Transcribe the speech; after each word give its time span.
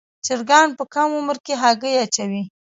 چرګان 0.25 0.67
په 0.77 0.83
کم 0.93 1.09
عمر 1.19 1.37
کې 1.45 1.53
هګۍ 1.61 1.93
اچوي. 2.03 2.43